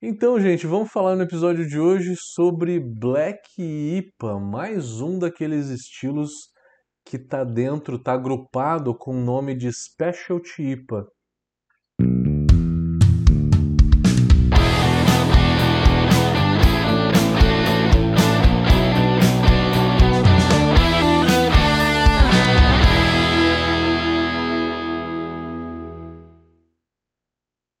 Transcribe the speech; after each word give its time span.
Então, 0.00 0.38
gente, 0.38 0.64
vamos 0.64 0.92
falar 0.92 1.16
no 1.16 1.24
episódio 1.24 1.66
de 1.66 1.76
hoje 1.76 2.14
sobre 2.16 2.78
Black 2.78 3.60
IPA, 3.60 4.38
mais 4.38 5.00
um 5.00 5.18
daqueles 5.18 5.70
estilos 5.70 6.30
que 7.04 7.18
tá 7.18 7.42
dentro, 7.42 7.98
tá 8.00 8.12
agrupado 8.12 8.96
com 8.96 9.10
o 9.10 9.20
nome 9.20 9.56
de 9.56 9.68
Specialty 9.72 10.62
IPA. 10.62 11.04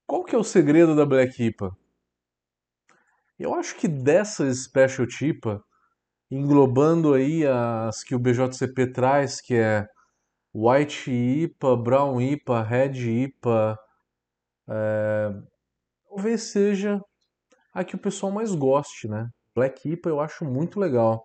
Qual 0.04 0.24
que 0.24 0.34
é 0.34 0.38
o 0.38 0.42
segredo 0.42 0.96
da 0.96 1.06
Black 1.06 1.40
IPA? 1.40 1.87
Eu 3.38 3.54
acho 3.54 3.76
que 3.76 3.86
dessas 3.86 4.64
Specialty 4.64 5.26
IPA, 5.26 5.62
englobando 6.30 7.14
aí 7.14 7.46
as 7.46 8.02
que 8.02 8.14
o 8.14 8.18
BJCP 8.18 8.92
traz, 8.92 9.40
que 9.40 9.54
é 9.54 9.86
White 10.54 11.10
IPA, 11.10 11.76
Brown 11.76 12.20
IPA, 12.20 12.62
Red 12.62 13.24
IPA, 13.24 13.78
é, 14.68 15.30
talvez 16.08 16.42
seja 16.50 17.00
a 17.72 17.84
que 17.84 17.94
o 17.94 17.98
pessoal 17.98 18.32
mais 18.32 18.54
goste, 18.54 19.06
né? 19.06 19.28
Black 19.54 19.88
IPA 19.88 20.08
eu 20.10 20.20
acho 20.20 20.44
muito 20.44 20.80
legal. 20.80 21.24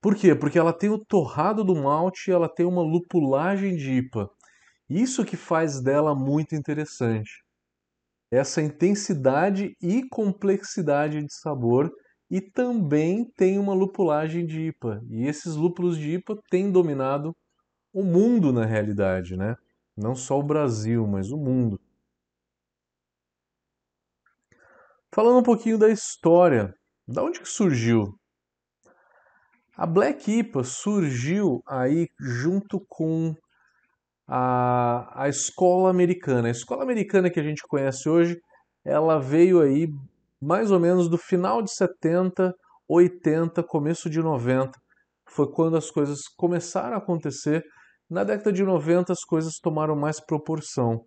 Por 0.00 0.14
quê? 0.14 0.34
Porque 0.34 0.58
ela 0.58 0.72
tem 0.72 0.90
o 0.90 1.04
torrado 1.04 1.64
do 1.64 1.74
malte 1.74 2.30
e 2.30 2.32
ela 2.32 2.48
tem 2.48 2.66
uma 2.66 2.82
lupulagem 2.82 3.76
de 3.76 3.92
IPA. 3.94 4.30
Isso 4.88 5.24
que 5.24 5.36
faz 5.36 5.82
dela 5.82 6.14
muito 6.14 6.54
interessante. 6.54 7.42
Essa 8.30 8.60
intensidade 8.60 9.74
e 9.80 10.06
complexidade 10.08 11.22
de 11.22 11.32
sabor 11.32 11.90
e 12.30 12.40
também 12.40 13.24
tem 13.36 13.58
uma 13.58 13.72
lupulagem 13.72 14.44
de 14.44 14.68
IPA. 14.68 15.00
E 15.08 15.26
esses 15.26 15.54
lúpulos 15.54 15.96
de 15.96 16.14
IPA 16.14 16.36
têm 16.50 16.70
dominado 16.70 17.34
o 17.92 18.04
mundo 18.04 18.52
na 18.52 18.66
realidade, 18.66 19.36
né? 19.36 19.56
Não 19.96 20.14
só 20.14 20.38
o 20.38 20.42
Brasil, 20.42 21.06
mas 21.06 21.30
o 21.32 21.38
mundo. 21.38 21.80
Falando 25.12 25.38
um 25.38 25.42
pouquinho 25.42 25.78
da 25.78 25.88
história, 25.88 26.74
da 27.06 27.22
onde 27.22 27.40
que 27.40 27.48
surgiu? 27.48 28.14
A 29.74 29.86
Black 29.86 30.30
IPA 30.30 30.62
surgiu 30.64 31.62
aí 31.66 32.08
junto 32.20 32.84
com 32.88 33.34
a, 34.28 35.24
a 35.24 35.28
escola 35.28 35.88
americana. 35.88 36.48
A 36.48 36.50
escola 36.50 36.82
americana 36.82 37.30
que 37.30 37.40
a 37.40 37.42
gente 37.42 37.62
conhece 37.66 38.08
hoje, 38.08 38.36
ela 38.84 39.18
veio 39.18 39.62
aí 39.62 39.88
mais 40.40 40.70
ou 40.70 40.78
menos 40.78 41.08
do 41.08 41.16
final 41.16 41.62
de 41.62 41.72
70, 41.74 42.54
80, 42.86 43.62
começo 43.62 44.10
de 44.10 44.20
90. 44.20 44.70
Foi 45.30 45.50
quando 45.50 45.76
as 45.76 45.90
coisas 45.90 46.20
começaram 46.36 46.94
a 46.94 46.98
acontecer. 46.98 47.64
Na 48.08 48.22
década 48.22 48.52
de 48.52 48.62
90 48.62 49.12
as 49.12 49.24
coisas 49.24 49.54
tomaram 49.58 49.96
mais 49.96 50.20
proporção. 50.20 51.00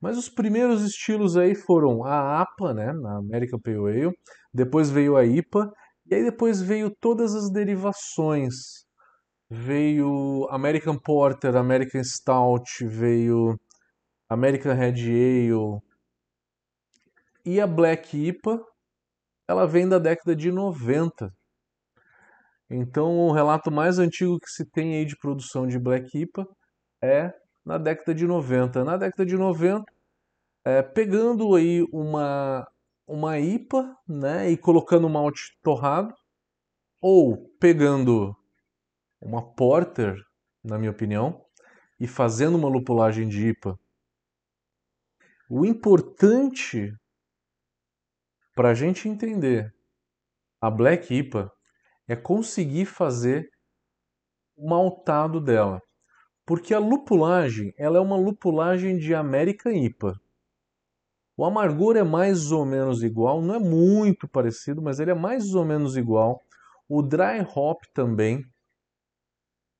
Mas 0.00 0.18
os 0.18 0.28
primeiros 0.28 0.82
estilos 0.82 1.36
aí 1.36 1.54
foram 1.54 2.04
a 2.04 2.42
APA, 2.42 2.74
né, 2.74 2.92
na 2.92 3.18
American 3.18 3.58
Pale 3.58 3.76
Ale, 3.78 4.10
depois 4.52 4.90
veio 4.90 5.16
a 5.16 5.24
IPA, 5.24 5.70
e 6.06 6.14
aí 6.14 6.22
depois 6.22 6.60
veio 6.60 6.94
todas 7.00 7.34
as 7.34 7.50
derivações 7.50 8.85
veio 9.48 10.46
American 10.50 10.98
Porter, 10.98 11.56
American 11.56 12.02
Stout, 12.02 12.84
veio 12.84 13.58
American 14.28 14.74
Red 14.74 15.00
Ale 15.02 15.80
e 17.44 17.60
a 17.60 17.66
Black 17.66 18.16
IPA, 18.16 18.60
ela 19.48 19.66
vem 19.66 19.88
da 19.88 20.00
década 20.00 20.34
de 20.34 20.50
90. 20.50 21.32
Então, 22.68 23.18
o 23.20 23.30
relato 23.30 23.70
mais 23.70 24.00
antigo 24.00 24.40
que 24.40 24.50
se 24.50 24.68
tem 24.68 24.96
aí 24.96 25.04
de 25.04 25.16
produção 25.16 25.68
de 25.68 25.78
Black 25.78 26.18
IPA 26.18 26.44
é 27.00 27.32
na 27.64 27.78
década 27.78 28.12
de 28.12 28.26
90. 28.26 28.82
Na 28.82 28.96
década 28.96 29.24
de 29.24 29.36
90, 29.36 29.84
é, 30.64 30.82
pegando 30.82 31.54
aí 31.54 31.86
uma, 31.92 32.66
uma 33.06 33.38
IPA 33.38 33.96
né, 34.08 34.50
e 34.50 34.56
colocando 34.56 35.08
malte 35.08 35.56
torrado, 35.62 36.12
ou 37.00 37.48
pegando 37.60 38.36
uma 39.26 39.42
porter, 39.42 40.16
na 40.62 40.78
minha 40.78 40.92
opinião, 40.92 41.44
e 41.98 42.06
fazendo 42.06 42.56
uma 42.56 42.68
lupulagem 42.68 43.28
de 43.28 43.48
IPA. 43.48 43.76
O 45.50 45.66
importante 45.66 46.92
para 48.54 48.70
a 48.70 48.74
gente 48.74 49.08
entender 49.08 49.74
a 50.60 50.70
Black 50.70 51.12
IPA 51.12 51.50
é 52.08 52.14
conseguir 52.14 52.86
fazer 52.86 53.50
o 54.56 54.68
maltado 54.68 55.40
dela. 55.40 55.80
Porque 56.46 56.72
a 56.72 56.78
lupulagem, 56.78 57.74
ela 57.76 57.98
é 57.98 58.00
uma 58.00 58.16
lupulagem 58.16 58.96
de 58.96 59.12
American 59.12 59.72
IPA. 59.72 60.14
O 61.36 61.44
amargor 61.44 61.96
é 61.96 62.04
mais 62.04 62.52
ou 62.52 62.64
menos 62.64 63.02
igual, 63.02 63.42
não 63.42 63.56
é 63.56 63.58
muito 63.58 64.28
parecido, 64.28 64.80
mas 64.80 65.00
ele 65.00 65.10
é 65.10 65.14
mais 65.14 65.54
ou 65.54 65.64
menos 65.64 65.96
igual. 65.96 66.42
O 66.88 67.02
dry 67.02 67.44
hop 67.54 67.82
também, 67.92 68.44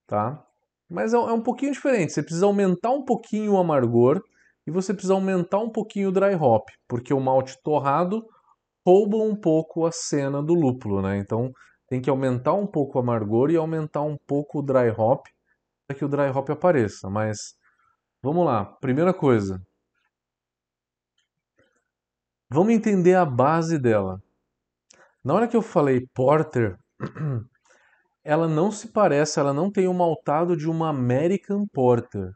tá? 0.06 0.42
Mas 0.88 1.12
é, 1.12 1.16
é 1.16 1.32
um 1.32 1.42
pouquinho 1.42 1.72
diferente. 1.72 2.12
Você 2.12 2.22
precisa 2.22 2.46
aumentar 2.46 2.90
um 2.90 3.04
pouquinho 3.04 3.52
o 3.54 3.58
amargor 3.58 4.22
e 4.66 4.70
você 4.70 4.92
precisa 4.92 5.14
aumentar 5.14 5.58
um 5.58 5.70
pouquinho 5.70 6.08
o 6.08 6.12
dry 6.12 6.34
hop, 6.34 6.68
porque 6.88 7.12
o 7.12 7.20
malte 7.20 7.56
torrado 7.62 8.24
rouba 8.86 9.16
um 9.16 9.34
pouco 9.34 9.84
a 9.84 9.92
cena 9.92 10.42
do 10.42 10.54
lúpulo, 10.54 11.02
né? 11.02 11.18
Então 11.18 11.50
tem 11.88 12.00
que 12.00 12.10
aumentar 12.10 12.54
um 12.54 12.66
pouco 12.66 12.98
o 12.98 13.00
amargor 13.00 13.50
e 13.50 13.56
aumentar 13.56 14.02
um 14.02 14.16
pouco 14.26 14.58
o 14.60 14.62
dry 14.62 14.90
hop 14.96 15.26
para 15.86 15.96
que 15.96 16.04
o 16.04 16.08
dry 16.08 16.30
hop 16.30 16.50
apareça. 16.50 17.08
Mas 17.08 17.38
vamos 18.22 18.44
lá, 18.44 18.64
primeira 18.64 19.12
coisa. 19.12 19.60
Vamos 22.48 22.72
entender 22.72 23.14
a 23.14 23.24
base 23.24 23.78
dela. 23.78 24.20
Na 25.24 25.34
hora 25.34 25.48
que 25.48 25.56
eu 25.56 25.62
falei 25.62 26.06
porter, 26.14 26.78
ela 28.26 28.48
não 28.48 28.72
se 28.72 28.88
parece, 28.88 29.38
ela 29.38 29.52
não 29.52 29.70
tem 29.70 29.86
o 29.86 29.94
maltado 29.94 30.56
de 30.56 30.68
uma 30.68 30.88
American 30.88 31.64
Porter. 31.72 32.32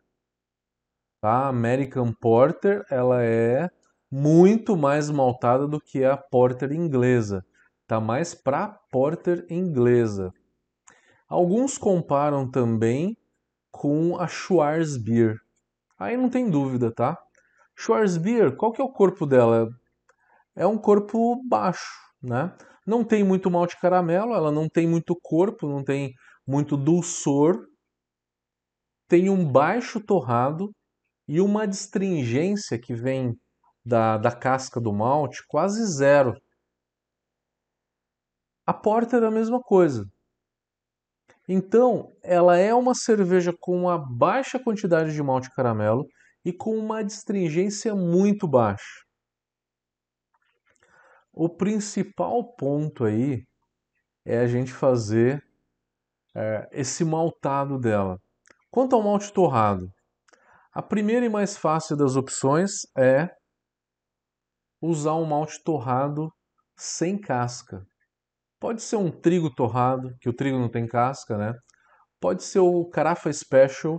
Tá? 1.20 1.32
A 1.32 1.48
American 1.48 2.12
Porter, 2.12 2.84
ela 2.88 3.24
é 3.24 3.68
muito 4.08 4.76
mais 4.76 5.10
maltada 5.10 5.66
do 5.66 5.80
que 5.80 6.04
a 6.04 6.16
Porter 6.16 6.70
inglesa. 6.70 7.44
Tá 7.88 7.98
mais 7.98 8.36
para 8.36 8.68
Porter 8.92 9.44
inglesa. 9.50 10.32
Alguns 11.28 11.76
comparam 11.76 12.48
também 12.48 13.16
com 13.72 14.16
a 14.16 14.28
Schwarzbier. 14.28 15.38
Aí 15.98 16.16
não 16.16 16.30
tem 16.30 16.48
dúvida, 16.48 16.94
tá? 16.94 17.18
Schwarzbier, 17.74 18.54
qual 18.54 18.70
que 18.70 18.80
é 18.80 18.84
o 18.84 18.92
corpo 18.92 19.26
dela? 19.26 19.68
É 20.54 20.64
um 20.64 20.78
corpo 20.78 21.42
baixo, 21.48 21.90
né? 22.22 22.56
Não 22.86 23.04
tem 23.04 23.22
muito 23.22 23.50
malte 23.50 23.78
caramelo, 23.80 24.34
ela 24.34 24.50
não 24.50 24.68
tem 24.68 24.86
muito 24.86 25.16
corpo, 25.22 25.68
não 25.68 25.84
tem 25.84 26.12
muito 26.46 26.76
dulçor. 26.76 27.66
Tem 29.08 29.28
um 29.28 29.44
baixo 29.44 30.00
torrado 30.00 30.70
e 31.28 31.40
uma 31.40 31.64
astringência 31.64 32.78
que 32.78 32.94
vem 32.94 33.36
da, 33.84 34.18
da 34.18 34.32
casca 34.32 34.80
do 34.80 34.92
malte 34.92 35.44
quase 35.48 35.84
zero. 35.86 36.34
A 38.66 38.72
Porter 38.72 39.22
é 39.22 39.26
a 39.26 39.30
mesma 39.30 39.60
coisa. 39.60 40.04
Então, 41.48 42.12
ela 42.22 42.56
é 42.56 42.72
uma 42.72 42.94
cerveja 42.94 43.52
com 43.58 43.76
uma 43.76 43.98
baixa 43.98 44.58
quantidade 44.58 45.12
de 45.12 45.22
malte 45.22 45.50
caramelo 45.54 46.06
e 46.44 46.52
com 46.52 46.76
uma 46.76 47.00
astringência 47.00 47.94
muito 47.94 48.46
baixa. 48.46 49.09
O 51.42 51.48
principal 51.48 52.54
ponto 52.54 53.02
aí 53.02 53.46
é 54.26 54.40
a 54.40 54.46
gente 54.46 54.74
fazer 54.74 55.42
é, 56.36 56.68
esse 56.70 57.02
maltado 57.02 57.78
dela. 57.78 58.18
Quanto 58.70 58.94
ao 58.94 59.02
malte 59.02 59.32
torrado, 59.32 59.90
a 60.70 60.82
primeira 60.82 61.24
e 61.24 61.30
mais 61.30 61.56
fácil 61.56 61.96
das 61.96 62.14
opções 62.14 62.82
é 62.94 63.30
usar 64.82 65.14
um 65.14 65.24
malte 65.24 65.64
torrado 65.64 66.30
sem 66.76 67.18
casca. 67.18 67.86
Pode 68.60 68.82
ser 68.82 68.96
um 68.96 69.10
trigo 69.10 69.48
torrado, 69.48 70.14
que 70.20 70.28
o 70.28 70.34
trigo 70.34 70.58
não 70.58 70.68
tem 70.68 70.86
casca, 70.86 71.38
né? 71.38 71.54
Pode 72.20 72.42
ser 72.42 72.58
o 72.58 72.84
Carafa 72.90 73.32
Special, 73.32 73.98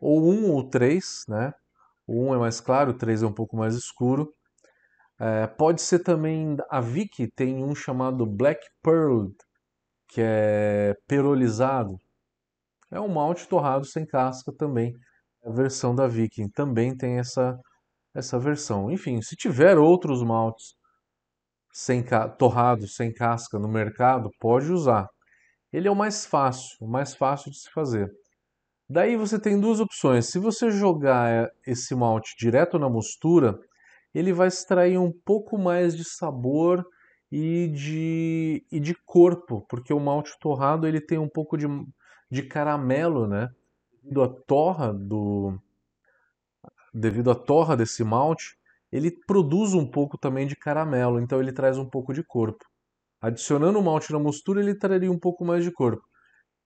ou 0.00 0.20
um 0.32 0.50
ou 0.50 0.68
três, 0.68 1.22
né? 1.28 1.52
O 2.08 2.24
um 2.24 2.34
é 2.34 2.38
mais 2.38 2.60
claro, 2.60 2.90
o 2.90 2.98
três 2.98 3.22
é 3.22 3.26
um 3.26 3.32
pouco 3.32 3.56
mais 3.56 3.76
escuro. 3.76 4.34
É, 5.18 5.46
pode 5.46 5.80
ser 5.80 6.00
também 6.00 6.56
a 6.70 6.80
Vicky 6.80 7.28
tem 7.34 7.64
um 7.64 7.74
chamado 7.74 8.26
Black 8.26 8.60
Pearl, 8.82 9.28
que 10.08 10.20
é 10.22 10.94
perolizado. 11.06 11.96
É 12.90 13.00
um 13.00 13.08
malte 13.08 13.48
torrado 13.48 13.84
sem 13.84 14.06
casca 14.06 14.52
também. 14.52 14.94
A 15.44 15.50
versão 15.50 15.94
da 15.94 16.06
Viking 16.06 16.48
também 16.50 16.96
tem 16.96 17.18
essa, 17.18 17.58
essa 18.14 18.38
versão. 18.38 18.90
Enfim, 18.90 19.22
se 19.22 19.36
tiver 19.36 19.78
outros 19.78 20.22
maltes 20.22 20.74
sem 21.72 22.04
torrado, 22.38 22.88
sem 22.88 23.12
casca 23.12 23.58
no 23.58 23.68
mercado, 23.68 24.30
pode 24.40 24.72
usar. 24.72 25.08
Ele 25.72 25.88
é 25.88 25.90
o 25.90 25.96
mais 25.96 26.24
fácil, 26.24 26.76
o 26.80 26.88
mais 26.88 27.14
fácil 27.14 27.50
de 27.50 27.58
se 27.58 27.70
fazer. 27.70 28.10
Daí 28.88 29.16
você 29.16 29.38
tem 29.38 29.60
duas 29.60 29.80
opções. 29.80 30.26
Se 30.30 30.38
você 30.38 30.70
jogar 30.70 31.50
esse 31.66 31.94
malte 31.94 32.34
direto 32.38 32.78
na 32.78 32.88
mostura, 32.88 33.58
ele 34.16 34.32
vai 34.32 34.48
extrair 34.48 34.96
um 34.96 35.12
pouco 35.12 35.58
mais 35.58 35.94
de 35.94 36.02
sabor 36.02 36.82
e 37.30 37.68
de, 37.68 38.66
e 38.72 38.80
de 38.80 38.94
corpo, 39.04 39.66
porque 39.68 39.92
o 39.92 40.00
malte 40.00 40.32
torrado 40.40 40.86
ele 40.86 41.02
tem 41.02 41.18
um 41.18 41.28
pouco 41.28 41.58
de, 41.58 41.66
de 42.30 42.42
caramelo, 42.42 43.26
né? 43.26 43.50
Devido 44.02 44.22
à 44.22 44.28
torra 44.28 44.90
do 44.90 45.58
devido 46.94 47.30
à 47.30 47.34
torra 47.34 47.76
desse 47.76 48.02
malte, 48.02 48.56
ele 48.90 49.10
produz 49.26 49.74
um 49.74 49.86
pouco 49.86 50.16
também 50.16 50.46
de 50.46 50.56
caramelo, 50.56 51.20
então 51.20 51.38
ele 51.38 51.52
traz 51.52 51.76
um 51.76 51.84
pouco 51.84 52.14
de 52.14 52.22
corpo. 52.22 52.64
Adicionando 53.20 53.78
o 53.78 53.82
malte 53.82 54.10
na 54.12 54.18
mostura, 54.18 54.60
ele 54.60 54.74
traria 54.74 55.12
um 55.12 55.18
pouco 55.18 55.44
mais 55.44 55.62
de 55.62 55.70
corpo. 55.70 56.02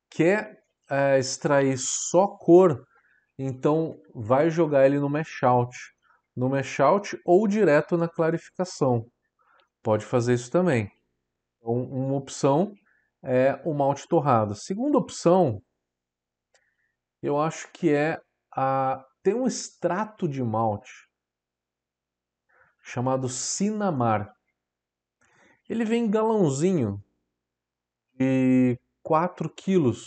Quer 0.08 0.62
é, 0.88 1.18
extrair 1.18 1.76
só 1.78 2.28
cor, 2.28 2.86
então 3.36 4.00
vai 4.14 4.50
jogar 4.50 4.86
ele 4.86 5.00
no 5.00 5.10
mash 5.10 5.42
out. 5.42 5.76
No 6.40 6.48
mash 6.48 6.80
out 6.80 7.20
ou 7.22 7.46
direto 7.46 7.98
na 7.98 8.08
clarificação. 8.08 9.04
Pode 9.82 10.06
fazer 10.06 10.32
isso 10.32 10.50
também. 10.50 10.90
Então, 11.58 11.74
uma 11.74 12.14
opção 12.14 12.72
é 13.22 13.60
o 13.62 13.74
malte 13.74 14.08
torrado. 14.08 14.54
Segunda 14.54 14.96
opção, 14.96 15.60
eu 17.22 17.38
acho 17.38 17.70
que 17.72 17.90
é 17.92 18.18
a 18.56 19.04
tem 19.22 19.34
um 19.34 19.46
extrato 19.46 20.26
de 20.26 20.42
malte 20.42 20.90
chamado 22.82 23.28
Sinamar. 23.28 24.32
Ele 25.68 25.84
vem 25.84 26.06
em 26.06 26.10
galãozinho 26.10 27.04
de 28.14 28.80
4 29.02 29.50
quilos, 29.54 30.06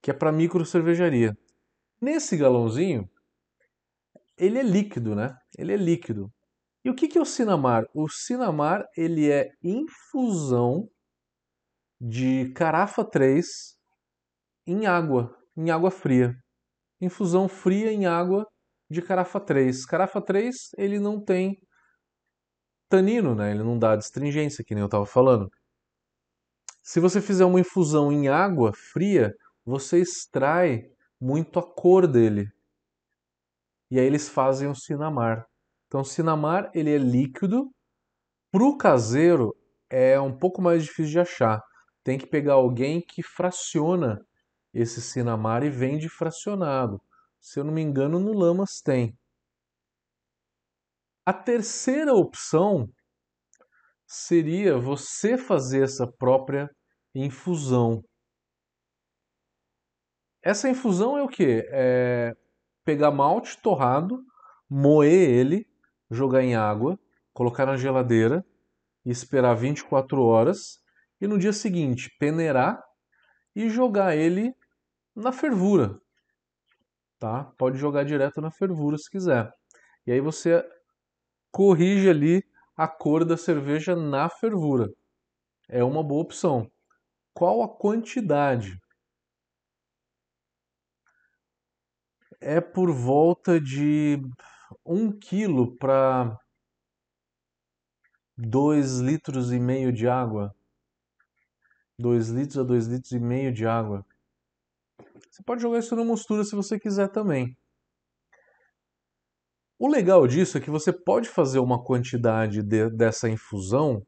que 0.00 0.12
é 0.12 0.14
para 0.14 0.30
micro 0.30 0.64
cervejaria. 0.64 1.36
Nesse 2.00 2.36
galãozinho, 2.36 3.10
ele 4.38 4.58
é 4.58 4.62
líquido, 4.62 5.14
né? 5.14 5.36
Ele 5.58 5.72
é 5.72 5.76
líquido. 5.76 6.30
E 6.84 6.90
o 6.90 6.94
que, 6.94 7.08
que 7.08 7.18
é 7.18 7.20
o 7.20 7.24
Sinamar? 7.24 7.84
O 7.94 8.08
Sinamar 8.08 8.84
ele 8.96 9.30
é 9.30 9.50
infusão 9.62 10.88
de 12.00 12.52
carafa 12.52 13.04
3 13.04 13.46
em 14.66 14.86
água, 14.86 15.36
em 15.56 15.70
água 15.70 15.90
fria. 15.90 16.34
Infusão 17.00 17.48
fria 17.48 17.92
em 17.92 18.06
água 18.06 18.46
de 18.90 19.02
carafa 19.02 19.40
3. 19.40 19.84
Carafa 19.86 20.20
3 20.20 20.54
ele 20.78 20.98
não 20.98 21.20
tem 21.22 21.58
tanino, 22.88 23.34
né? 23.34 23.50
Ele 23.50 23.62
não 23.62 23.78
dá 23.78 23.94
astringência, 23.94 24.64
que 24.64 24.74
nem 24.74 24.82
eu 24.82 24.86
estava 24.86 25.06
falando. 25.06 25.50
Se 26.82 27.00
você 27.00 27.20
fizer 27.20 27.44
uma 27.44 27.60
infusão 27.60 28.12
em 28.12 28.28
água 28.28 28.72
fria, 28.72 29.34
você 29.64 29.98
extrai 29.98 30.84
muito 31.20 31.58
a 31.58 31.74
cor 31.74 32.06
dele. 32.06 32.48
E 33.90 34.00
aí 34.00 34.06
eles 34.06 34.28
fazem 34.28 34.68
o 34.68 34.74
cinamar. 34.74 35.46
Então, 35.86 36.00
o 36.00 36.04
cinamar 36.04 36.70
ele 36.74 36.94
é 36.94 36.98
líquido. 36.98 37.70
Para 38.50 38.64
o 38.64 38.76
caseiro 38.76 39.54
é 39.90 40.20
um 40.20 40.36
pouco 40.36 40.60
mais 40.60 40.84
difícil 40.84 41.12
de 41.12 41.20
achar. 41.20 41.60
Tem 42.02 42.18
que 42.18 42.26
pegar 42.26 42.54
alguém 42.54 43.00
que 43.00 43.22
fraciona 43.22 44.18
esse 44.74 45.00
cinamar 45.00 45.62
e 45.62 45.70
vende 45.70 46.08
fracionado. 46.08 47.00
Se 47.40 47.60
eu 47.60 47.64
não 47.64 47.72
me 47.72 47.82
engano, 47.82 48.18
no 48.18 48.32
Lamas 48.32 48.80
tem. 48.84 49.16
A 51.24 51.32
terceira 51.32 52.14
opção 52.14 52.88
seria 54.06 54.78
você 54.78 55.36
fazer 55.36 55.82
essa 55.82 56.06
própria 56.06 56.68
infusão. 57.14 58.02
Essa 60.42 60.68
infusão 60.68 61.18
é 61.18 61.22
o 61.22 61.28
que? 61.28 61.64
É 61.72 62.32
pegar 62.86 63.10
malte 63.10 63.60
torrado, 63.60 64.24
moer 64.70 65.28
ele, 65.28 65.66
jogar 66.08 66.42
em 66.44 66.54
água, 66.54 66.96
colocar 67.34 67.66
na 67.66 67.76
geladeira 67.76 68.46
e 69.04 69.10
esperar 69.10 69.54
24 69.54 70.22
horas 70.22 70.78
e 71.20 71.26
no 71.26 71.36
dia 71.36 71.52
seguinte 71.52 72.08
peneirar 72.20 72.80
e 73.56 73.68
jogar 73.68 74.16
ele 74.16 74.54
na 75.16 75.32
fervura. 75.32 76.00
Tá? 77.18 77.52
Pode 77.58 77.76
jogar 77.76 78.04
direto 78.04 78.40
na 78.40 78.52
fervura 78.52 78.96
se 78.96 79.10
quiser. 79.10 79.52
E 80.06 80.12
aí 80.12 80.20
você 80.20 80.64
corrige 81.50 82.08
ali 82.08 82.44
a 82.76 82.86
cor 82.86 83.24
da 83.24 83.36
cerveja 83.36 83.96
na 83.96 84.28
fervura. 84.28 84.88
É 85.68 85.82
uma 85.82 86.04
boa 86.04 86.22
opção. 86.22 86.70
Qual 87.34 87.62
a 87.62 87.68
quantidade? 87.68 88.78
É 92.48 92.60
por 92.60 92.92
volta 92.92 93.60
de 93.60 94.22
um 94.84 95.10
quilo 95.10 95.76
para 95.78 96.38
dois 98.38 99.00
litros 99.00 99.50
e 99.50 99.58
meio 99.58 99.92
de 99.92 100.06
água. 100.06 100.54
Dois 101.98 102.28
litros 102.28 102.56
a 102.56 102.62
dois 102.62 102.86
litros 102.86 103.10
e 103.10 103.18
meio 103.18 103.52
de 103.52 103.66
água. 103.66 104.06
Você 105.28 105.42
pode 105.42 105.60
jogar 105.60 105.80
isso 105.80 105.96
na 105.96 106.04
mostura 106.04 106.44
se 106.44 106.54
você 106.54 106.78
quiser 106.78 107.08
também. 107.08 107.58
O 109.76 109.88
legal 109.88 110.24
disso 110.28 110.56
é 110.56 110.60
que 110.60 110.70
você 110.70 110.92
pode 110.92 111.28
fazer 111.28 111.58
uma 111.58 111.82
quantidade 111.82 112.62
de, 112.62 112.88
dessa 112.90 113.28
infusão, 113.28 114.06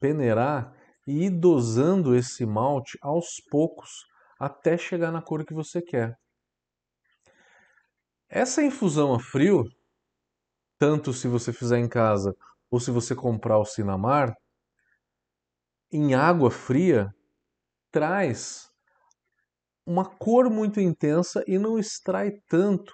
peneirar 0.00 0.72
e 1.08 1.24
ir 1.24 1.30
dosando 1.30 2.14
esse 2.14 2.46
malte 2.46 2.96
aos 3.02 3.40
poucos 3.50 4.04
até 4.38 4.78
chegar 4.78 5.10
na 5.10 5.20
cor 5.20 5.44
que 5.44 5.52
você 5.52 5.82
quer. 5.82 6.16
Essa 8.28 8.62
infusão 8.62 9.14
a 9.14 9.20
frio, 9.20 9.64
tanto 10.78 11.12
se 11.12 11.28
você 11.28 11.52
fizer 11.52 11.78
em 11.78 11.88
casa 11.88 12.34
ou 12.70 12.80
se 12.80 12.90
você 12.90 13.14
comprar 13.14 13.58
o 13.58 13.64
Sinamar, 13.64 14.34
em 15.92 16.14
água 16.14 16.50
fria, 16.50 17.14
traz 17.92 18.68
uma 19.86 20.04
cor 20.04 20.50
muito 20.50 20.80
intensa 20.80 21.44
e 21.46 21.58
não 21.58 21.78
extrai 21.78 22.32
tanto 22.48 22.92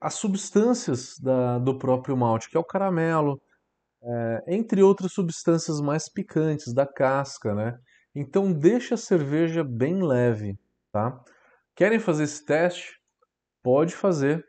as 0.00 0.14
substâncias 0.14 1.18
da, 1.18 1.58
do 1.58 1.78
próprio 1.78 2.16
malte, 2.16 2.48
que 2.48 2.56
é 2.56 2.60
o 2.60 2.64
caramelo, 2.64 3.40
é, 4.02 4.44
entre 4.48 4.82
outras 4.82 5.12
substâncias 5.12 5.80
mais 5.80 6.08
picantes 6.08 6.72
da 6.74 6.86
casca, 6.86 7.54
né? 7.54 7.78
Então 8.14 8.52
deixa 8.52 8.94
a 8.94 8.98
cerveja 8.98 9.64
bem 9.64 10.02
leve, 10.02 10.58
tá? 10.92 11.18
Querem 11.74 11.98
fazer 11.98 12.24
esse 12.24 12.44
teste? 12.44 13.00
Pode 13.64 13.96
fazer. 13.96 14.44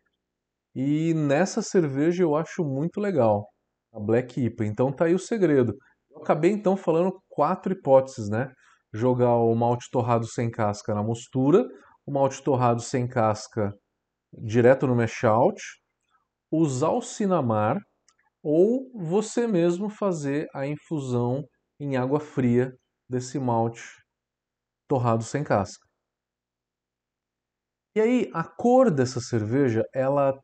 E 0.76 1.14
nessa 1.16 1.62
cerveja 1.62 2.24
eu 2.24 2.36
acho 2.36 2.64
muito 2.66 3.00
legal, 3.02 3.48
a 3.94 4.00
Black 4.00 4.42
IPA. 4.42 4.66
Então 4.66 4.92
tá 4.94 5.06
aí 5.06 5.16
o 5.16 5.20
segredo. 5.20 5.76
Eu 6.12 6.20
acabei 6.20 6.52
então 6.52 6.78
falando 6.78 7.20
quatro 7.30 7.74
hipóteses, 7.74 8.30
né? 8.30 8.52
Jogar 8.94 9.36
o 9.38 9.56
malte 9.56 9.90
torrado 9.92 10.28
sem 10.28 10.52
casca 10.52 10.94
na 10.96 11.04
mostura, 11.04 11.66
o 12.06 12.12
malte 12.12 12.44
torrado 12.44 12.82
sem 12.82 13.08
casca 13.08 13.74
direto 14.34 14.88
no 14.88 14.96
mashout, 14.96 15.62
usar 16.52 16.92
o 16.92 17.02
Sinamar 17.02 17.78
ou 18.44 18.92
você 18.96 19.48
mesmo 19.48 19.90
fazer 19.90 20.48
a 20.56 20.68
infusão 20.68 21.44
em 21.80 21.98
água 21.98 22.20
fria 22.20 22.74
desse 23.10 23.40
malte 23.40 23.84
torrado 24.88 25.24
sem 25.24 25.44
casca. 25.44 25.85
E 27.96 28.02
aí, 28.02 28.30
a 28.34 28.44
cor 28.44 28.92
dessa 28.92 29.22
cerveja, 29.22 29.84
ela, 29.94 30.38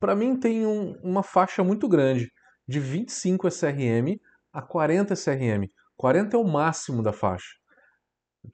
para 0.00 0.16
mim, 0.16 0.38
tem 0.38 0.66
um, 0.66 0.94
uma 1.02 1.22
faixa 1.22 1.62
muito 1.64 1.88
grande, 1.88 2.30
de 2.66 2.80
25 2.80 3.48
SRM 3.48 4.18
a 4.52 4.62
40 4.62 5.14
SRM. 5.14 5.68
40 5.96 6.36
é 6.36 6.40
o 6.40 6.44
máximo 6.44 7.02
da 7.02 7.12
faixa. 7.12 7.50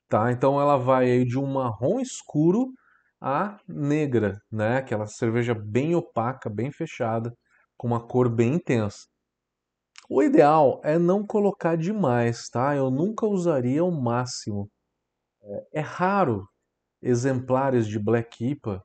Tá? 0.09 0.33
Então 0.33 0.61
ela 0.61 0.76
vai 0.76 1.25
de 1.25 1.38
um 1.38 1.47
marrom 1.47 2.00
escuro 2.00 2.73
a 3.21 3.59
negra, 3.68 4.38
né? 4.50 4.78
Aquela 4.78 5.06
cerveja 5.06 5.54
bem 5.54 5.95
opaca, 5.95 6.50
bem 6.50 6.73
fechada, 6.73 7.33
com 7.76 7.87
uma 7.88 8.04
cor 8.06 8.28
bem 8.28 8.54
intensa. 8.54 9.06
O 10.09 10.23
ideal 10.23 10.80
é 10.85 10.99
não 10.99 11.26
colocar 11.26 11.76
demais, 11.76 12.49
tá? 12.49 12.75
Eu 12.75 12.90
nunca 12.90 13.26
usaria 13.26 13.85
o 13.85 13.90
máximo. 13.90 14.68
É, 15.42 15.80
é 15.80 15.80
raro 15.80 16.49
exemplares 17.07 17.87
de 17.87 17.99
Black 17.99 18.45
IPA 18.45 18.85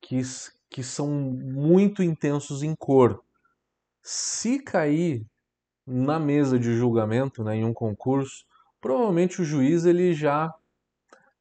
que, 0.00 0.20
que 0.68 0.82
são 0.82 1.08
muito 1.08 2.02
intensos 2.02 2.62
em 2.62 2.74
cor. 2.74 3.22
Se 4.02 4.58
cair 4.58 5.24
na 5.86 6.18
mesa 6.18 6.58
de 6.58 6.74
julgamento, 6.74 7.44
né, 7.44 7.56
em 7.56 7.64
um 7.64 7.72
concurso, 7.72 8.44
provavelmente 8.80 9.40
o 9.40 9.44
juiz 9.44 9.84
ele 9.84 10.12
já 10.12 10.52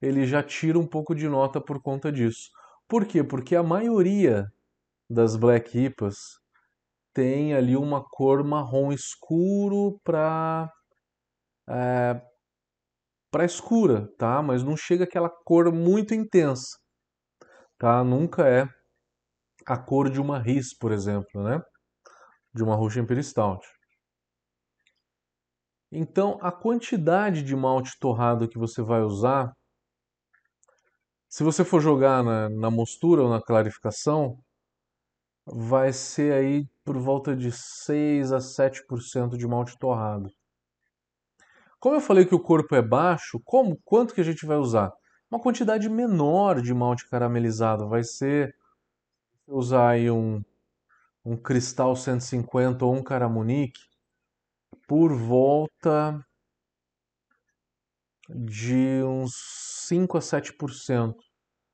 ele 0.02 0.26
já 0.26 0.44
tira 0.44 0.78
um 0.78 0.86
pouco 0.86 1.16
de 1.16 1.28
nota 1.28 1.60
por 1.60 1.82
conta 1.82 2.12
disso. 2.12 2.52
Por 2.88 3.06
quê? 3.06 3.24
Porque 3.24 3.56
a 3.56 3.64
maioria 3.64 4.52
das 5.10 5.36
Black 5.36 5.78
IPAs 5.78 6.40
tem 7.14 7.56
ali 7.56 7.76
uma 7.76 8.04
cor 8.04 8.44
marrom 8.44 8.92
escuro 8.92 10.00
para 10.04 10.72
é, 11.68 12.22
para 13.36 13.44
escura, 13.44 14.08
tá? 14.18 14.42
Mas 14.42 14.64
não 14.64 14.78
chega 14.78 15.04
aquela 15.04 15.30
cor 15.30 15.70
muito 15.70 16.14
intensa, 16.14 16.78
tá? 17.78 18.02
Nunca 18.02 18.48
é 18.48 18.66
a 19.68 19.78
cor 19.78 20.10
de 20.10 20.22
uma 20.22 20.40
RIS, 20.40 20.74
por 20.74 20.94
exemplo, 20.94 21.44
né? 21.44 21.62
De 22.54 22.64
uma 22.64 22.78
Russian 22.78 23.02
Imperial. 23.02 23.60
Então, 25.92 26.40
a 26.42 26.50
quantidade 26.50 27.44
de 27.44 27.54
malte 27.58 28.00
torrado 28.00 28.48
que 28.48 28.58
você 28.58 28.82
vai 28.82 29.02
usar, 29.02 29.52
se 31.28 31.44
você 31.44 31.66
for 31.66 31.82
jogar 31.82 32.24
na, 32.24 32.50
na 32.50 32.72
mostura 32.72 33.22
ou 33.22 33.30
na 33.30 33.42
clarificação, 33.42 34.38
vai 35.46 35.92
ser 35.92 36.32
aí 36.36 36.66
por 36.86 36.98
volta 36.98 37.36
de 37.36 37.52
6 37.52 38.32
a 38.32 38.40
7% 38.40 39.38
de 39.38 39.46
malte 39.46 39.78
torrado. 39.78 40.30
Como 41.86 41.98
eu 41.98 42.02
falei 42.02 42.26
que 42.26 42.34
o 42.34 42.40
corpo 42.40 42.74
é 42.74 42.82
baixo, 42.82 43.40
como 43.46 43.80
quanto 43.86 44.16
que 44.16 44.20
a 44.20 44.24
gente 44.24 44.44
vai 44.44 44.58
usar? 44.58 44.92
Uma 45.30 45.40
quantidade 45.40 45.88
menor 45.88 46.60
de 46.60 46.74
malte 46.74 47.08
caramelizado, 47.08 47.88
vai 47.88 48.04
ser 48.04 48.56
usar 49.46 49.90
aí 49.90 50.10
um, 50.10 50.44
um 51.24 51.38
cristal 51.38 51.96
150 51.96 52.84
ou 52.84 52.96
um 52.96 53.04
caramunique 53.04 53.80
por 54.88 55.14
volta 55.14 56.26
de 58.30 59.04
uns 59.04 59.36
5 59.88 60.18
a 60.18 60.22
7%, 60.22 61.14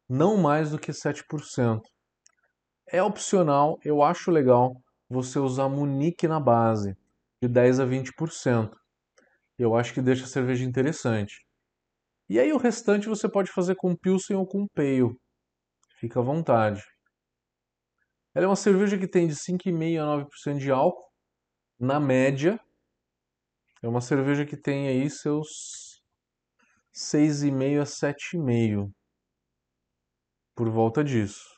não 0.09 0.35
mais 0.35 0.71
do 0.71 0.77
que 0.77 0.91
7%. 0.91 1.79
É 2.85 3.01
opcional, 3.01 3.79
eu 3.81 4.03
acho 4.03 4.29
legal 4.29 4.75
você 5.09 5.39
usar 5.39 5.69
munique 5.69 6.27
na 6.27 6.37
base, 6.41 6.97
de 7.41 7.47
10 7.47 7.79
a 7.79 7.85
20%. 7.85 8.80
Eu 9.61 9.75
acho 9.75 9.93
que 9.93 10.01
deixa 10.01 10.23
a 10.23 10.27
cerveja 10.27 10.65
interessante. 10.65 11.45
E 12.27 12.39
aí 12.39 12.51
o 12.51 12.57
restante 12.57 13.07
você 13.07 13.29
pode 13.29 13.51
fazer 13.51 13.75
com 13.75 13.95
Pilsen 13.95 14.35
ou 14.35 14.47
com 14.47 14.65
Pale. 14.73 15.15
Fica 15.99 16.19
à 16.19 16.23
vontade. 16.23 16.81
Ela 18.33 18.45
é 18.45 18.49
uma 18.49 18.55
cerveja 18.55 18.97
que 18.97 19.07
tem 19.07 19.27
de 19.27 19.35
5,5% 19.35 19.99
a 19.99 20.05
9% 20.05 20.57
de 20.57 20.71
álcool, 20.71 21.07
na 21.79 21.99
média. 21.99 22.59
É 23.83 23.87
uma 23.87 24.01
cerveja 24.01 24.47
que 24.47 24.57
tem 24.57 24.87
aí 24.87 25.07
seus 25.11 26.01
6,5% 26.91 27.81
a 27.81 27.85
7,5%. 27.85 28.91
Por 30.55 30.71
volta 30.71 31.03
disso. 31.03 31.50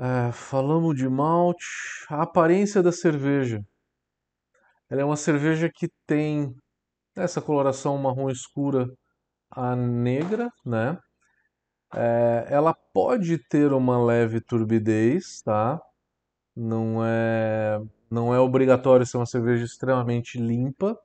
É, 0.00 0.30
falamos 0.30 0.96
de 0.96 1.08
malte, 1.08 1.66
a 2.08 2.22
aparência 2.22 2.80
da 2.80 2.92
cerveja. 2.92 3.64
Ela 4.88 5.02
é 5.02 5.04
uma 5.04 5.16
cerveja 5.16 5.68
que 5.68 5.88
tem 6.06 6.54
essa 7.16 7.42
coloração 7.42 7.98
marrom 7.98 8.30
escura 8.30 8.88
a 9.50 9.74
negra, 9.74 10.50
né? 10.64 10.96
É, 11.94 12.46
ela 12.48 12.72
pode 12.94 13.38
ter 13.48 13.72
uma 13.72 14.02
leve 14.02 14.40
turbidez, 14.40 15.42
tá? 15.42 15.80
Não 16.54 17.04
é, 17.04 17.80
não 18.10 18.32
é 18.32 18.38
obrigatório 18.38 19.04
ser 19.06 19.16
uma 19.16 19.26
cerveja 19.26 19.64
extremamente 19.64 20.38
limpa. 20.38 20.96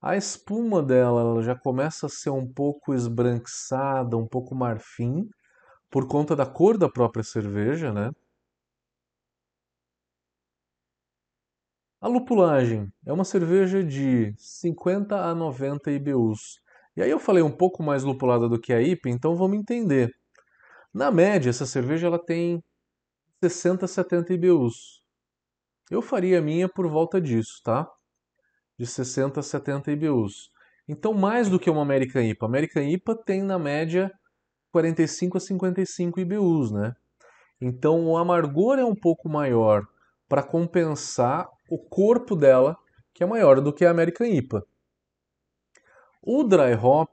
A 0.00 0.16
espuma 0.16 0.82
dela 0.82 1.20
ela 1.20 1.42
já 1.42 1.56
começa 1.56 2.06
a 2.06 2.08
ser 2.08 2.30
um 2.30 2.46
pouco 2.46 2.94
esbranquiçada, 2.94 4.16
um 4.16 4.26
pouco 4.26 4.54
marfim 4.54 5.28
por 5.90 6.06
conta 6.08 6.36
da 6.36 6.46
cor 6.46 6.76
da 6.78 6.88
própria 6.88 7.24
cerveja, 7.24 7.92
né? 7.92 8.10
A 12.00 12.08
lupulagem 12.08 12.92
é 13.04 13.12
uma 13.12 13.24
cerveja 13.24 13.82
de 13.82 14.34
50 14.38 15.16
a 15.16 15.34
90 15.34 15.90
IBUs. 15.90 16.60
E 16.96 17.02
aí 17.02 17.10
eu 17.10 17.18
falei 17.18 17.42
um 17.42 17.50
pouco 17.50 17.82
mais 17.82 18.04
lupulada 18.04 18.48
do 18.48 18.60
que 18.60 18.72
a 18.72 18.80
IPA, 18.80 19.10
então 19.10 19.36
vamos 19.36 19.58
entender. 19.58 20.14
Na 20.94 21.10
média, 21.10 21.50
essa 21.50 21.66
cerveja 21.66 22.06
ela 22.06 22.18
tem 22.18 22.62
60 23.42 23.84
a 23.84 23.88
70 23.88 24.32
IBUs. 24.34 25.02
Eu 25.90 26.00
faria 26.00 26.38
a 26.38 26.42
minha 26.42 26.68
por 26.68 26.88
volta 26.88 27.20
disso, 27.20 27.60
tá? 27.62 27.90
De 28.78 28.86
60 28.86 29.40
a 29.40 29.42
70 29.42 29.92
IBUs. 29.92 30.50
Então, 30.88 31.12
mais 31.12 31.48
do 31.50 31.58
que 31.58 31.68
uma 31.68 31.82
American 31.82 32.22
IPA. 32.22 32.46
A 32.46 32.48
American 32.48 32.82
IPA 32.82 33.16
tem, 33.24 33.42
na 33.42 33.58
média, 33.58 34.10
45 34.76 35.38
a 35.38 35.40
55 35.40 36.20
IBUs, 36.20 36.70
né? 36.70 36.94
Então 37.58 38.06
o 38.06 38.18
amargor 38.18 38.78
é 38.78 38.84
um 38.84 38.94
pouco 38.94 39.26
maior 39.26 39.82
para 40.28 40.42
compensar 40.42 41.48
o 41.70 41.78
corpo 41.78 42.36
dela, 42.36 42.76
que 43.14 43.24
é 43.24 43.26
maior 43.26 43.62
do 43.62 43.72
que 43.72 43.86
a 43.86 43.90
American 43.90 44.26
IPA. 44.26 44.62
O 46.20 46.44
dry 46.44 46.74
hop 46.74 47.08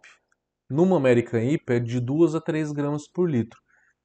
numa 0.70 0.98
American 0.98 1.40
IPA 1.40 1.76
é 1.76 1.80
de 1.80 2.02
2 2.02 2.36
a 2.36 2.42
3 2.42 2.74
gramas 2.74 3.08
por 3.08 3.30
litro. 3.30 3.62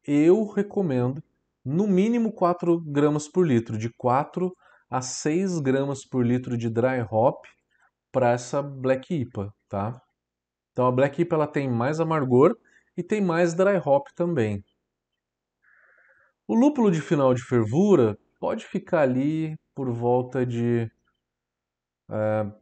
Eu 0.07 0.47
recomendo 0.47 1.21
no 1.65 1.89
mínimo 1.89 2.33
4 2.33 2.81
gramas 2.81 3.27
por 3.27 3.45
litro, 3.45 3.77
de 3.77 3.91
4 3.97 4.55
a 4.89 5.03
6 5.03 5.59
gramas 5.59 6.05
por 6.05 6.25
litro 6.25 6.57
de 6.57 6.71
dry 6.71 7.05
hop 7.11 7.45
para 8.13 8.31
essa 8.31 8.63
Black 8.63 9.13
IPA, 9.13 9.53
tá? 9.69 10.01
Então 10.73 10.87
a 10.87 10.93
Black 10.93 11.21
IPA 11.21 11.35
ela 11.35 11.47
tem 11.49 11.69
mais 11.69 11.99
amargor 11.99 12.57
e 12.99 13.03
tem 13.05 13.21
mais 13.21 13.55
dry 13.55 13.77
hop 13.77 14.09
também. 14.13 14.65
O 16.49 16.55
lúpulo 16.57 16.91
de 16.91 17.01
final 17.01 17.33
de 17.33 17.45
fervura 17.45 18.19
pode 18.41 18.67
ficar 18.67 19.03
ali 19.03 19.57
por 19.73 19.89
volta 19.89 20.45
de 20.45 20.91
é, 22.11 22.53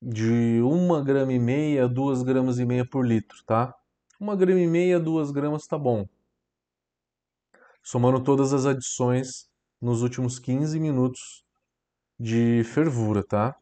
de 0.00 0.62
uma 0.62 1.04
grama 1.04 1.34
e 1.34 1.38
meia, 1.38 1.86
duas 1.86 2.22
gramas 2.22 2.58
e 2.58 2.64
meia 2.64 2.88
por 2.88 3.06
litro, 3.06 3.44
tá? 3.44 3.74
Uma 4.18 4.34
grama 4.34 4.60
e 4.60 4.66
meia, 4.66 4.98
duas 4.98 5.30
gramas 5.30 5.66
tá 5.66 5.76
bom. 5.76 6.06
Somando 7.82 8.24
todas 8.24 8.54
as 8.54 8.64
adições 8.64 9.50
nos 9.82 10.00
últimos 10.00 10.38
15 10.38 10.80
minutos 10.80 11.44
de 12.18 12.64
fervura, 12.64 13.22
tá? 13.22 13.54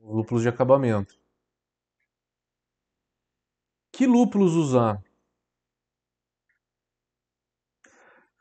Lúpulos 0.00 0.42
de 0.42 0.48
acabamento. 0.48 1.19
Que 4.00 4.06
lúpulos 4.06 4.54
usar? 4.54 4.98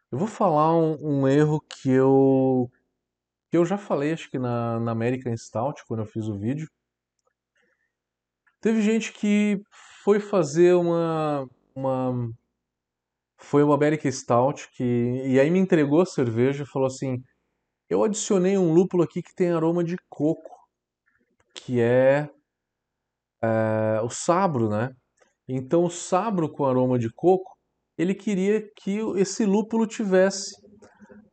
Eu 0.09 0.17
vou 0.17 0.25
falar 0.25 0.73
um, 0.73 0.95
um, 1.01 1.27
erro 1.27 1.59
que 1.59 1.91
eu 1.91 2.71
que 3.51 3.57
eu 3.57 3.65
já 3.65 3.77
falei, 3.77 4.13
acho 4.13 4.29
que 4.31 4.39
na, 4.39 4.79
na 4.79 4.93
American 4.93 5.35
Stout, 5.35 5.83
quando 5.85 5.99
eu 5.99 6.05
fiz 6.05 6.29
o 6.29 6.39
vídeo. 6.39 6.65
Teve 8.61 8.81
gente 8.81 9.11
que 9.11 9.61
foi 10.01 10.21
fazer 10.21 10.75
uma, 10.75 11.45
uma 11.75 12.31
foi 13.37 13.61
uma 13.61 13.75
American 13.75 14.13
Stout 14.13 14.69
que 14.71 14.83
e 15.25 15.37
aí 15.41 15.51
me 15.51 15.59
entregou 15.59 15.99
a 15.99 16.05
cerveja 16.05 16.63
e 16.63 16.67
falou 16.67 16.87
assim: 16.87 17.21
"Eu 17.89 18.01
adicionei 18.05 18.57
um 18.57 18.73
lúpulo 18.73 19.03
aqui 19.03 19.21
que 19.21 19.35
tem 19.35 19.51
aroma 19.51 19.83
de 19.83 19.97
coco, 20.07 20.69
que 21.53 21.81
é, 21.81 22.29
é 23.43 24.01
o 24.01 24.09
sabro, 24.09 24.69
né? 24.69 24.95
Então, 25.51 25.83
o 25.83 25.89
sabro 25.89 26.47
com 26.47 26.63
aroma 26.63 26.99
de 26.99 27.11
coco, 27.11 27.57
ele 27.97 28.13
queria 28.13 28.61
que 28.75 28.99
esse 29.17 29.47
lúpulo 29.47 29.87
tivesse 29.87 30.55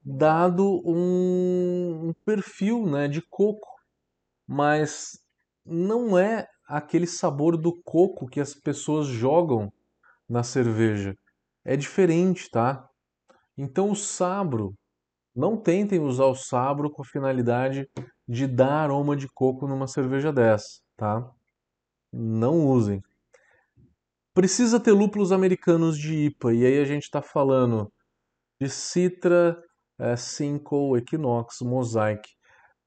dado 0.03 0.83
um, 0.87 2.15
perfil 2.25 2.87
né, 2.87 3.09
de 3.09 3.21
coco, 3.21 3.69
mas 4.49 5.19
não 5.67 6.19
é 6.19 6.47
aquele 6.67 7.07
sabor 7.07 7.59
do 7.59 7.79
coco 7.83 8.27
que 8.27 8.41
as 8.41 8.55
pessoas 8.55 9.07
jogam 9.07 9.71
na 10.27 10.43
cerveja. 10.43 11.15
É 11.63 11.77
diferente, 11.77 12.51
tá? 12.51 12.89
Então, 13.59 13.91
o 13.91 13.97
sabro, 13.97 14.73
não 15.35 15.59
tentem 15.59 16.01
usar 16.01 16.25
o 16.25 16.35
sabro 16.35 16.91
com 16.91 17.03
a 17.03 17.07
finalidade 17.07 17.87
de 18.27 18.47
dar 18.47 18.85
aroma 18.85 19.15
de 19.15 19.29
coco 19.29 19.69
numa 19.69 19.87
cerveja 19.87 20.33
dessa, 20.33 20.81
tá? 20.97 21.31
Não 22.11 22.67
usem. 22.67 23.03
Precisa 24.37 24.79
ter 24.79 24.93
lúpulos 24.93 25.33
americanos 25.33 25.97
de 25.97 26.27
IPA, 26.27 26.53
e 26.53 26.67
aí 26.67 26.79
a 26.79 26.85
gente 26.85 27.05
está 27.05 27.23
falando 27.23 27.91
de 28.61 28.69
Citra, 28.69 29.59
é, 29.99 30.15
Simcoe, 30.15 30.99
Equinox, 30.99 31.63
Mosaic, 31.63 32.29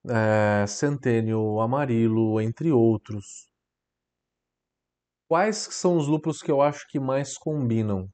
é, 0.07 0.67
Centennial, 0.67 1.59
Amarilo, 1.59 2.39
entre 2.39 2.71
outros. 2.71 3.49
Quais 5.27 5.57
são 5.57 5.97
os 5.97 6.07
lúpulos 6.07 6.43
que 6.43 6.51
eu 6.51 6.61
acho 6.61 6.87
que 6.87 6.99
mais 6.99 7.35
combinam? 7.35 8.07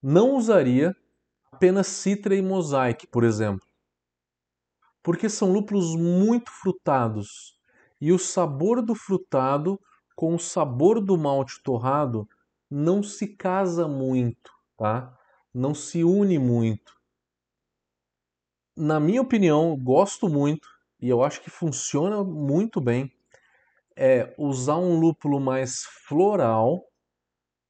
Não 0.00 0.36
usaria 0.36 0.94
apenas 1.50 1.88
Citra 1.88 2.36
e 2.36 2.42
Mosaic, 2.42 3.08
por 3.08 3.24
exemplo, 3.24 3.66
porque 5.02 5.28
são 5.28 5.52
lúpulos 5.52 5.96
muito 5.96 6.48
frutados 6.48 7.58
e 8.00 8.12
o 8.12 8.20
sabor 8.20 8.80
do 8.80 8.94
frutado 8.94 9.80
com 10.14 10.34
o 10.34 10.38
sabor 10.38 11.00
do 11.00 11.16
malte 11.16 11.62
torrado 11.62 12.28
não 12.70 13.02
se 13.02 13.28
casa 13.28 13.86
muito, 13.86 14.50
tá? 14.76 15.16
Não 15.52 15.74
se 15.74 16.02
une 16.02 16.38
muito. 16.38 16.92
Na 18.76 18.98
minha 18.98 19.20
opinião, 19.20 19.76
gosto 19.76 20.28
muito 20.28 20.66
e 21.00 21.08
eu 21.08 21.22
acho 21.22 21.42
que 21.42 21.50
funciona 21.50 22.24
muito 22.24 22.80
bem 22.80 23.12
é 23.96 24.34
usar 24.38 24.78
um 24.78 24.98
lúpulo 24.98 25.38
mais 25.38 25.84
floral, 26.06 26.84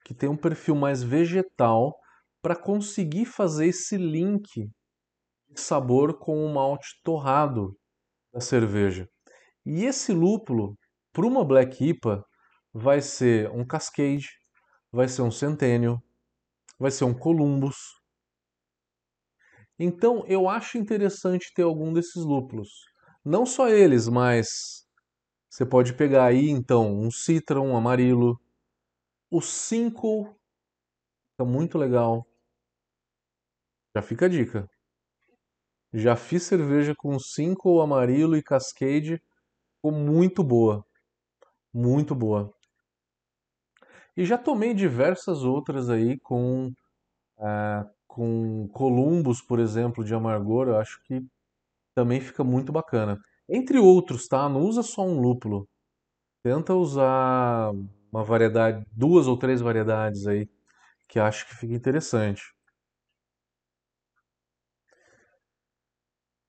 que 0.04 0.14
tem 0.14 0.28
um 0.28 0.36
perfil 0.36 0.74
mais 0.74 1.02
vegetal, 1.02 1.98
para 2.40 2.56
conseguir 2.56 3.24
fazer 3.24 3.66
esse 3.66 3.96
link 3.96 4.70
de 5.48 5.60
sabor 5.60 6.18
com 6.18 6.44
o 6.44 6.52
malte 6.52 7.00
torrado 7.04 7.76
da 8.32 8.40
cerveja. 8.40 9.08
E 9.64 9.84
esse 9.84 10.12
lúpulo, 10.12 10.76
para 11.12 11.26
uma 11.26 11.44
Black 11.44 11.84
IPA, 11.84 12.24
vai 12.72 13.00
ser 13.00 13.50
um 13.50 13.64
Cascade, 13.64 14.28
vai 14.90 15.08
ser 15.08 15.22
um 15.22 15.30
Centennial, 15.30 16.02
vai 16.78 16.90
ser 16.90 17.04
um 17.04 17.14
Columbus. 17.14 17.76
Então 19.78 20.24
eu 20.26 20.48
acho 20.48 20.78
interessante 20.78 21.52
ter 21.54 21.62
algum 21.62 21.92
desses 21.92 22.24
lúpulos. 22.24 22.68
Não 23.24 23.44
só 23.46 23.68
eles, 23.68 24.08
mas 24.08 24.86
você 25.50 25.66
pode 25.66 25.94
pegar 25.94 26.26
aí 26.26 26.48
então 26.48 26.92
um 26.92 27.10
Citra, 27.10 27.60
um 27.60 27.76
Amarilo, 27.76 28.40
o 29.30 29.40
5 29.40 30.36
fica 31.32 31.44
muito 31.44 31.78
legal. 31.78 32.26
Já 33.94 34.02
fica 34.02 34.26
a 34.26 34.28
dica. 34.28 34.68
Já 35.92 36.16
fiz 36.16 36.44
cerveja 36.44 36.94
com 36.96 37.18
5 37.18 37.80
Amarilo 37.80 38.36
e 38.36 38.42
Cascade, 38.42 39.22
ficou 39.76 39.92
muito 39.92 40.42
boa. 40.44 40.84
Muito 41.74 42.14
boa. 42.14 42.54
E 44.16 44.24
já 44.24 44.36
tomei 44.38 44.74
diversas 44.74 45.42
outras 45.42 45.88
aí 45.88 46.18
com, 46.20 46.68
uh, 47.38 47.90
com 48.06 48.68
Columbus, 48.72 49.42
por 49.42 49.58
exemplo, 49.60 50.04
de 50.04 50.14
amargor. 50.14 50.68
Eu 50.68 50.78
acho 50.78 51.02
que 51.04 51.22
também 51.94 52.20
fica 52.20 52.44
muito 52.44 52.72
bacana. 52.72 53.18
Entre 53.48 53.78
outros, 53.78 54.28
tá? 54.28 54.48
Não 54.48 54.62
usa 54.62 54.82
só 54.82 55.02
um 55.04 55.20
lúpulo. 55.20 55.68
Tenta 56.44 56.74
usar 56.74 57.72
uma 58.12 58.24
variedade, 58.24 58.84
duas 58.92 59.26
ou 59.28 59.38
três 59.38 59.60
variedades 59.60 60.26
aí, 60.26 60.48
que 61.08 61.18
acho 61.20 61.46
que 61.48 61.56
fica 61.56 61.74
interessante. 61.74 62.42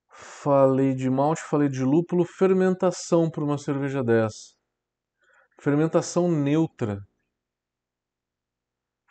Falei 0.10 0.94
de 0.94 1.10
malte, 1.10 1.42
falei 1.44 1.70
de 1.70 1.84
lúpulo, 1.84 2.26
fermentação 2.26 3.30
para 3.30 3.44
uma 3.44 3.58
cerveja 3.58 4.04
dessa. 4.04 4.54
Fermentação 5.60 6.30
neutra 6.30 7.00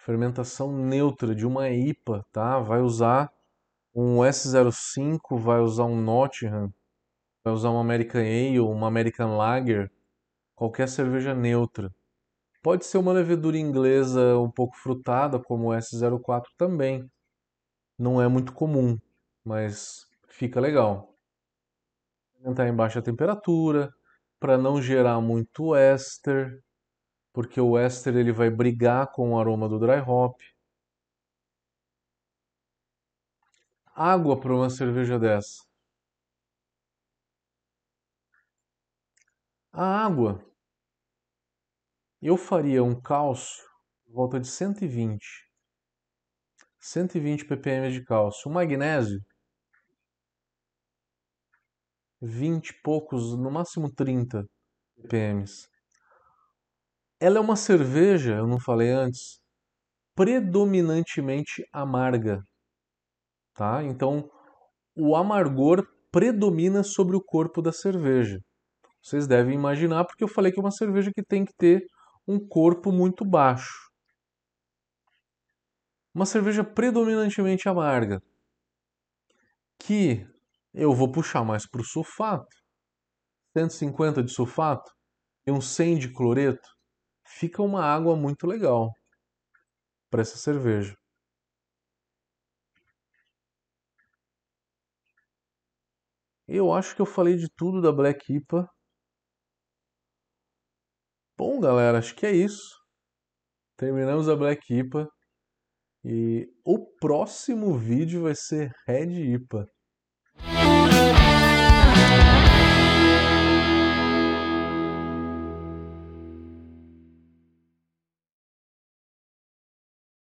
fermentação 0.04 0.72
neutra 0.72 1.34
de 1.34 1.46
uma 1.46 1.70
IPA, 1.70 2.24
tá? 2.32 2.58
Vai 2.58 2.80
usar 2.80 3.32
um 3.94 4.18
S05, 4.18 5.38
vai 5.38 5.60
usar 5.60 5.84
um 5.84 6.00
Nottingham, 6.00 6.72
vai 7.44 7.52
usar 7.52 7.70
uma 7.70 7.80
American 7.80 8.20
Ale, 8.20 8.60
uma 8.60 8.88
American 8.88 9.36
Lager, 9.36 9.90
qualquer 10.54 10.88
cerveja 10.88 11.34
neutra. 11.34 11.90
Pode 12.62 12.84
ser 12.84 12.98
uma 12.98 13.12
levedura 13.12 13.56
inglesa 13.56 14.38
um 14.38 14.50
pouco 14.50 14.76
frutada, 14.76 15.38
como 15.38 15.70
o 15.70 15.74
S04 15.74 16.44
também. 16.56 17.08
Não 17.98 18.20
é 18.20 18.28
muito 18.28 18.52
comum, 18.52 18.98
mas 19.44 20.06
fica 20.28 20.60
legal. 20.60 21.14
Fermentar 22.34 22.66
em 22.66 22.74
baixa 22.74 23.02
temperatura, 23.02 23.92
para 24.40 24.58
não 24.58 24.82
gerar 24.82 25.20
muito 25.20 25.74
éster, 25.76 26.60
porque 27.32 27.60
o 27.60 27.78
éster 27.78 28.16
ele 28.16 28.32
vai 28.32 28.50
brigar 28.50 29.10
com 29.12 29.32
o 29.32 29.40
aroma 29.40 29.68
do 29.68 29.78
dry 29.78 30.00
hop. 30.06 30.40
Água 33.94 34.38
para 34.40 34.54
uma 34.54 34.68
cerveja 34.70 35.18
dessa. 35.18 35.62
A 39.72 40.04
água, 40.04 40.44
eu 42.20 42.36
faria 42.36 42.82
um 42.82 42.98
cálcio 43.00 43.72
volta 44.12 44.38
de 44.38 44.46
120. 44.46 45.50
120 46.80 47.46
ppm 47.46 47.90
de 47.90 48.04
cálcio. 48.04 48.50
O 48.50 48.54
magnésio, 48.54 49.20
20 52.20 52.68
e 52.68 52.82
poucos, 52.82 53.36
no 53.36 53.50
máximo 53.50 53.90
30 53.90 54.46
ppm. 54.96 55.44
Ela 57.24 57.38
é 57.38 57.40
uma 57.40 57.54
cerveja, 57.54 58.32
eu 58.34 58.48
não 58.48 58.58
falei 58.58 58.90
antes, 58.90 59.40
predominantemente 60.12 61.64
amarga, 61.72 62.44
tá? 63.54 63.80
Então, 63.84 64.28
o 64.96 65.14
amargor 65.14 65.86
predomina 66.10 66.82
sobre 66.82 67.14
o 67.14 67.22
corpo 67.22 67.62
da 67.62 67.70
cerveja. 67.70 68.40
Vocês 69.00 69.28
devem 69.28 69.54
imaginar 69.54 70.04
porque 70.04 70.24
eu 70.24 70.28
falei 70.28 70.50
que 70.50 70.58
é 70.58 70.62
uma 70.64 70.72
cerveja 70.72 71.12
que 71.14 71.22
tem 71.22 71.44
que 71.44 71.54
ter 71.54 71.86
um 72.26 72.40
corpo 72.44 72.90
muito 72.90 73.24
baixo. 73.24 73.88
Uma 76.12 76.26
cerveja 76.26 76.64
predominantemente 76.64 77.68
amarga, 77.68 78.20
que 79.78 80.26
eu 80.74 80.92
vou 80.92 81.12
puxar 81.12 81.44
mais 81.44 81.68
para 81.70 81.82
o 81.82 81.84
sulfato, 81.84 82.56
150 83.56 84.24
de 84.24 84.32
sulfato 84.32 84.90
e 85.46 85.52
um 85.52 85.60
100 85.60 85.98
de 85.98 86.12
cloreto, 86.12 86.81
fica 87.38 87.62
uma 87.62 87.84
água 87.84 88.16
muito 88.16 88.46
legal 88.46 88.90
para 90.10 90.22
essa 90.22 90.36
cerveja. 90.36 90.94
Eu 96.46 96.72
acho 96.72 96.94
que 96.94 97.02
eu 97.02 97.06
falei 97.06 97.36
de 97.36 97.48
tudo 97.56 97.80
da 97.80 97.90
Black 97.90 98.32
IPA. 98.32 98.68
Bom, 101.36 101.58
galera, 101.60 101.98
acho 101.98 102.14
que 102.14 102.26
é 102.26 102.32
isso. 102.32 102.76
Terminamos 103.76 104.28
a 104.28 104.36
Black 104.36 104.62
IPA. 104.72 105.08
E 106.04 106.46
o 106.64 106.78
próximo 107.00 107.78
vídeo 107.78 108.22
vai 108.24 108.34
ser 108.34 108.70
Red 108.86 109.12
IPA. 109.34 109.66